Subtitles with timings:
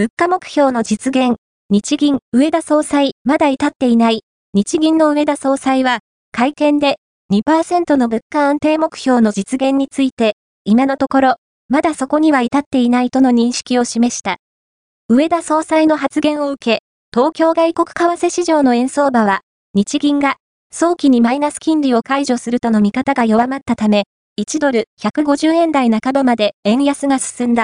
[0.00, 1.36] 物価目標の実現、
[1.68, 4.22] 日銀、上田総裁、まだ至っていない。
[4.54, 5.98] 日銀の上田総裁は、
[6.32, 6.96] 会見で、
[7.30, 11.34] 2%の物価安定目標の実現について、今のところ、
[11.68, 14.38] まだそこには至っていないとの認識を示した。
[15.10, 16.82] 上田総裁の発言を受け、
[17.14, 19.42] 東京外国為替市場の円相場は、
[19.74, 20.36] 日銀が
[20.72, 24.04] 早期にマイナス金利を解除するとの見方が弱まったため、
[24.40, 27.58] 1ドル150円台半ばまで円安が進んだ。